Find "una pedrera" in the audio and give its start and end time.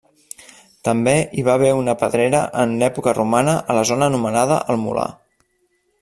1.81-2.39